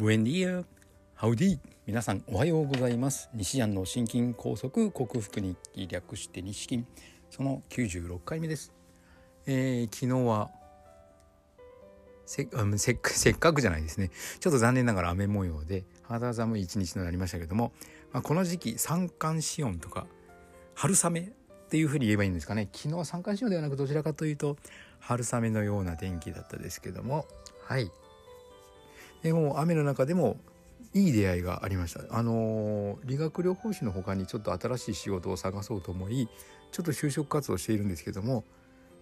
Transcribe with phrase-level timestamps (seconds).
[0.00, 0.64] ブエンディア
[1.12, 3.28] ハウディ皆さんおはようございます。
[3.34, 6.84] 西安の心筋梗塞克服日記略して西筋
[7.28, 8.72] その96回目です、
[9.44, 10.50] えー、昨日は
[12.24, 14.10] せっかくじゃないですね。
[14.38, 17.72] ちょっと残念ながら雨模様で肌寒い一日となりましたけども、
[18.10, 20.06] まあ、この時期三寒四温とか
[20.74, 21.24] 春雨っ
[21.68, 22.70] ていうふうに言えばいいんですかね。
[22.72, 24.56] 昨日は三寒四温ではなくどちらかというと
[24.98, 27.26] 春雨のような天気だったですけども。
[27.66, 27.92] はい。
[29.22, 30.38] でも雨の中でも
[30.94, 32.02] いい出会いがありました。
[32.10, 36.28] あの理学療法士の他にちょっと新しい仕事を探そうと思い
[36.72, 38.44] ちょっと就職活動しているんですけども、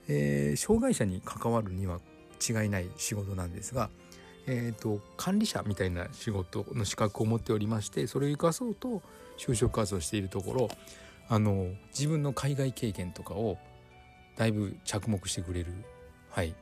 [0.08, 2.00] えー、障害者に関わるには
[2.46, 3.90] 違いない仕事なんですが、
[4.46, 9.02] えーと、管理者みたいな仕事の資格を持っておりましてそれを生かそうと
[9.38, 10.68] 就職活動しているところ
[11.28, 13.58] あの自分の海外経験とかを
[14.36, 15.72] だいぶ着目してくれる、
[16.30, 16.54] はい、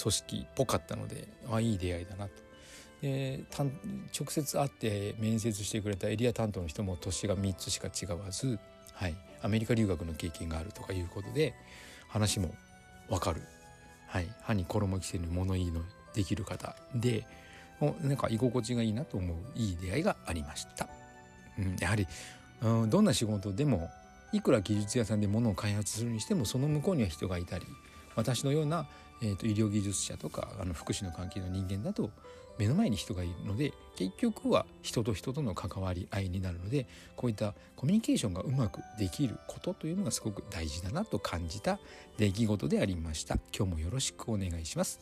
[0.00, 2.32] 組織っぽかったのであいい出会いだなと。
[3.02, 3.70] で直
[4.28, 8.60] 接会って面接してくれたエリア担当の人も年が3つしか違わず、
[8.94, 11.54] はい、アメリカ留学の経験があるとかいうことで
[12.08, 12.54] 話も
[13.08, 13.42] 分かる、
[14.06, 15.82] はい、歯に衣着せぬ物言いの
[16.14, 17.26] できる方で
[18.02, 20.88] なんか居心地がいいなと思ういい出会いがありました。
[21.58, 22.06] うん、やはり、
[22.62, 23.90] うん、どんな仕事でも
[24.32, 27.66] いくら技術屋さんで物を開発するにしてもその向こうには人がいたり
[28.16, 28.86] 私のような、
[29.22, 32.10] えーと、医療技術者とかあの福祉の関係の人間だと
[32.58, 41.78] 目の前に人がいるので結局は人と人との関わり合いになるのでこういったコミュニケーションがうまくできることというのがすごく大事だなと感じた
[42.18, 43.36] 出来事でありました。
[43.56, 45.00] 今日もよろしくお願いします。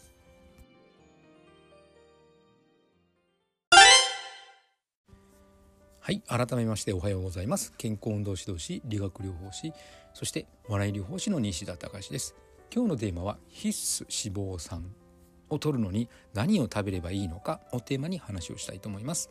[6.02, 7.72] はい改めましておはようございます。
[7.76, 9.72] 健康運動指導士理学療法士
[10.14, 12.34] そして笑い療法士の西田隆です。
[12.72, 14.84] 今日のテーマは必須脂肪酸
[15.48, 19.28] を取るのに何を食べればいいのかをテーマに話をしたいと思います。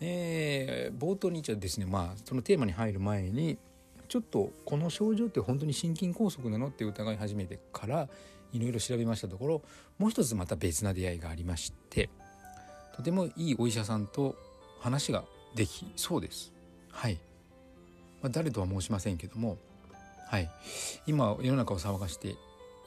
[0.00, 3.58] えー、冒頭にじゃですねまあそのテーマに入る前に
[4.08, 8.08] ちょっとこの症状って本当に心筋梗塞なのって疑い始めてから
[8.52, 9.62] いろいろ調べましたところ
[9.98, 12.08] もう一つまた別な出会いがありまして
[12.96, 14.36] とてもいいお医者さんと
[14.80, 15.24] 話が
[15.54, 16.52] できそうです。
[16.90, 17.18] はい、
[18.22, 19.58] まあ、誰とは申しませんけども
[20.28, 20.50] はい、
[21.06, 22.36] 今世の中を騒がして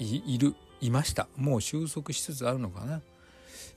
[0.01, 1.27] いるいました。
[1.35, 3.01] もう収束しつつあるのかな、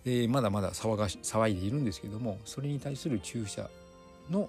[0.05, 3.69] えー、まだまだ騒がし騒いでいるんですけどもそれに対する注射
[4.31, 4.49] の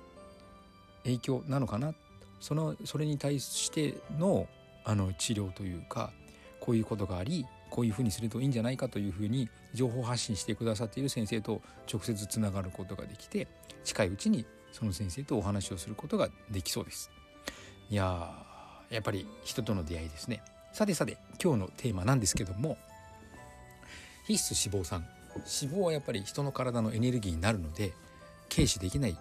[1.04, 1.94] 影響なのかな。
[2.40, 4.48] そのそれに対しての
[4.84, 6.12] あの治療というか
[6.60, 13.48] こういうことがありこういうふうにするといいんじゃないかというふうに情報発信してくださっている先生と直接つながることができて
[13.84, 17.10] 近いうちにその先生とお話をすることができそうです。
[17.90, 18.32] いや
[18.90, 20.44] やっぱり人との出会いですね。
[20.76, 22.78] さてさて今日のテーマなんですけども
[24.28, 25.06] 必須脂肪酸。
[25.36, 27.94] 脂肪はやっぱり人の体のエネルギーになるので
[28.54, 29.18] 軽視できない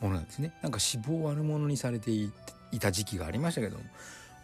[0.00, 0.54] ものなんですね。
[0.62, 2.32] なんか脂肪を悪者にされてい
[2.80, 3.84] た時期がありましたけども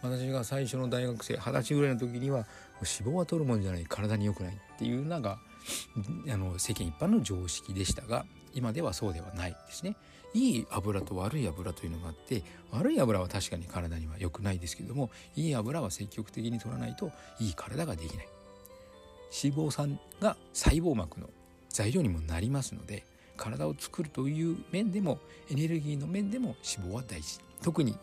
[0.03, 2.45] 私が最初の大学生二十歳ぐらいの時には
[2.75, 5.39] 脂肪は取るもんじゃない体に良くないっていうのが
[6.31, 9.95] あの世間一般の常識でしたが今ではそうではないですね。
[10.33, 12.41] いい油と悪い油というのがあって
[12.71, 18.27] 悪い油は確かに体には良くないですけどもいい油は積極的に取らないといい体ができない。
[19.43, 21.29] 脂肪酸が細胞膜の
[21.69, 23.03] 材料にもなりますので
[23.37, 25.19] 体を作るという面でも
[25.49, 27.39] エネルギーの面でも脂肪は大事。
[27.61, 27.97] 特に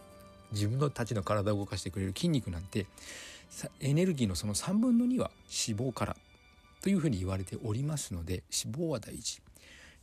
[0.53, 2.87] 自分のたちの体を動かしてくれる筋肉なんて
[3.81, 6.17] エネルギーのその3分の2は脂肪から
[6.83, 9.41] というふうに言われておりますので脂肪は大事。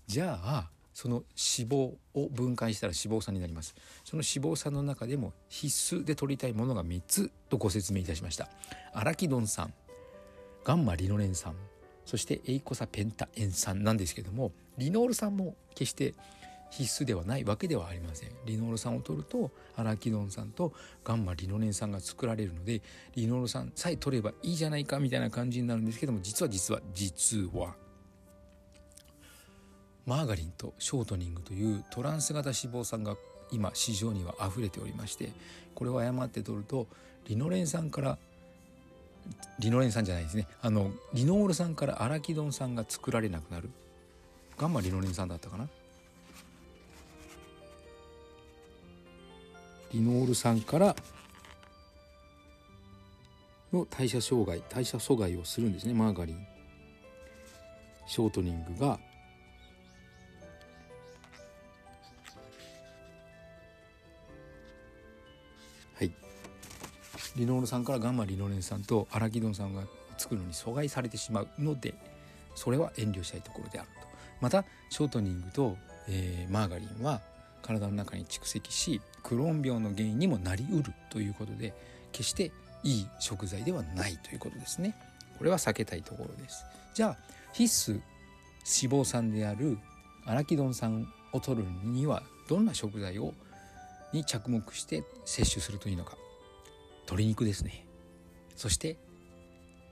[0.08, 1.76] じゃあその脂肪
[2.14, 3.76] を分解したら脂肪酸になります。
[4.06, 8.50] その脂肪酸の中でも必須で取りたいものが3つとご説明いたしました。
[8.94, 9.74] アラキドン酸
[10.64, 11.54] ガンマリノレン酸
[12.06, 16.14] そしてエイコサペンタエン酸なんですけどもリノール酸も決して
[16.72, 18.30] 必須ではないわけではありません。
[18.46, 20.72] リノール酸を取るとアラキドン酸と
[21.04, 22.82] ガンマリノレン酸が作られるので
[23.16, 27.76] リノール酸さえ取ればいいじゃないかみたいな感じになるんですけども実は実は実は
[30.06, 33.16] マーガリンとショートニングというトランス型脂肪酸が
[33.52, 35.32] 今市場には溢れておりまして
[35.74, 36.88] これを誤って取ると
[37.28, 38.18] リノレン酸から
[39.58, 40.48] リノレン酸じゃないですね。
[40.62, 43.72] あのリノール酸からアラキドン酸が作られなくなる。
[44.58, 45.68] ガンマリノレン酸だったかな？
[49.92, 50.96] リノール酸から
[53.74, 56.48] の代謝障害代謝阻害をするんですねマーガリン。
[58.06, 59.00] ショートニングが
[67.36, 69.84] リノール酸からガンマリノレン酸とアラキドン酸が
[70.18, 71.94] 作るのに阻害されてしまうので
[72.56, 74.08] それは遠慮したいところであると。
[74.42, 75.78] またショートニングと、
[76.08, 77.22] えー、マーガリンは
[77.62, 81.74] 体の中に蓄積しクローン病の原因にもなりうるということで
[82.12, 82.52] 決して
[82.84, 84.96] いい食材ではないということですね。
[85.38, 86.66] これは避けたいところです。
[86.94, 87.18] じゃあ
[87.54, 89.78] 必須脂肪酸である
[90.26, 93.34] アラキドン酸を取るにはどんな食材を
[94.14, 96.18] に着目して摂取するといいのか。
[97.06, 97.86] 鶏肉ですね。
[98.56, 98.98] そして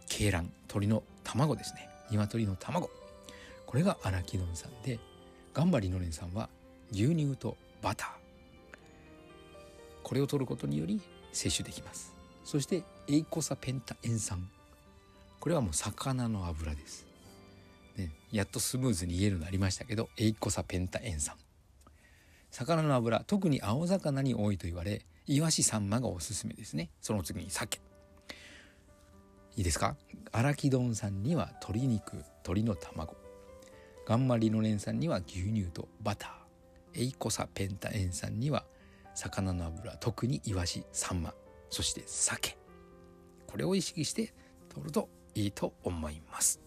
[0.10, 1.90] 鶏卵鶏の卵ですね。
[2.10, 2.90] 鶏の卵。
[3.66, 5.00] これがアラキドン酸で
[5.54, 6.50] ガンバリノレン酸は
[6.92, 8.10] 牛乳とバター。
[10.04, 11.02] これを取ることにより
[11.32, 12.14] 摂取できます。
[12.44, 14.50] そしてエイコサペンタ塩酸。
[15.40, 17.06] これはもう魚の油です、
[17.98, 21.36] ね、やっとスムーズに言えるようになりましたけどエイコサペンタ塩酸。
[22.50, 26.90] 魚の油特に青魚に多いと言われイワシサンマがおすすめですね。
[27.02, 27.80] その次に鮭。
[29.56, 29.96] いいですか？
[30.32, 33.16] アラキドン酸には鶏肉鶏の卵。
[34.06, 37.02] ガンマリノレン酸には牛乳とバター。
[37.02, 38.66] エイコサペンタ塩酸には
[39.16, 39.96] 魚の油。
[39.98, 41.34] 特にイワシサンマ。
[41.70, 42.58] そして鮭。
[43.48, 44.34] これを意識して
[44.70, 46.63] 取るといいと思います。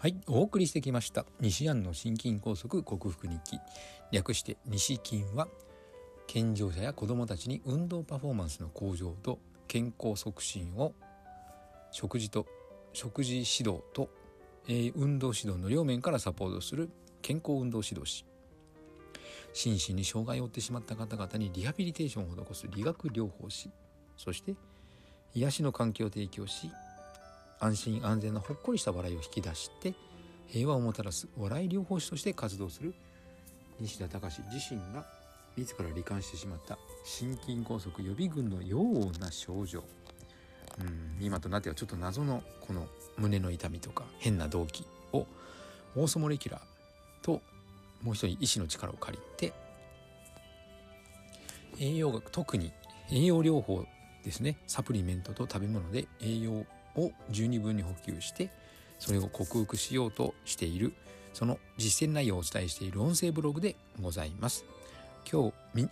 [0.00, 1.26] はいお送りしてきました。
[1.40, 3.58] 西安の心筋梗塞克服日記。
[4.12, 5.48] 略して西筋は
[6.28, 10.94] 健常者や子どもたちに運動パフォーマンスの向上と健康促進を
[11.90, 12.46] 食事と
[12.92, 14.08] 食事指導と、
[14.68, 16.90] えー、運動指導の両面からサポートする
[17.20, 18.24] 健康運動指導士。
[19.52, 23.68] 心身に障害を負ってしまった方々にリハビリテーションを施す理学療法士。
[24.16, 24.54] そして
[25.34, 26.70] 癒しの環境を提供し
[27.60, 29.94] 安心安全なほっこりした笑いを引き出して
[30.46, 32.94] 平和をもたらす笑い療法士として活動する
[33.80, 35.06] 西田隆自身が
[35.56, 39.82] 自ら罹患してしまった心筋梗塞予備軍のような症状。
[40.80, 45.26] うん今となってはちょっと謎のこの胸の痛みとか変な動悸を
[45.96, 47.42] オーソモレキュラーと
[48.02, 49.52] もう一人医師の力を借りて
[51.80, 52.72] 栄養学特に
[53.10, 53.84] 栄養療法
[54.24, 54.58] ですね。
[54.66, 56.64] サプリメントと食べ物で栄養
[56.96, 58.50] を十二分に補給して
[58.98, 60.94] それを克服しようとしている
[61.32, 64.64] その実践内容をお伝えしている音声ブログでございます。
[65.30, 65.88] 今日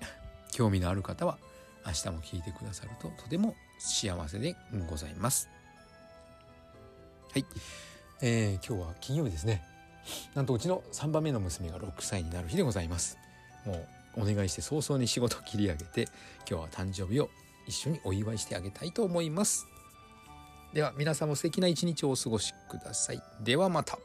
[0.50, 1.38] 興味のある方は
[1.86, 4.56] 明日も聞いてくださるととても幸せで
[4.88, 5.48] ございます。
[7.32, 7.44] はい、
[8.22, 9.62] えー、今日は金曜日ですね。
[10.34, 13.18] なんとうちの3番目の娘が6歳になる日でございます。
[13.66, 16.08] もうお願いして早々に仕事を切り上げて
[16.48, 17.28] 今日は誕生日を
[17.66, 19.66] 一緒にお祝いしてあげたいと思います。
[20.72, 23.22] では皆さんも素敵な一日をお過ごしください。
[23.40, 23.98] ではまた。